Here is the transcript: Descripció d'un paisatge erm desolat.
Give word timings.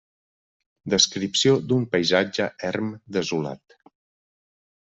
Descripció 0.93 1.53
d'un 1.71 1.85
paisatge 1.97 2.49
erm 2.73 2.91
desolat. 3.19 3.81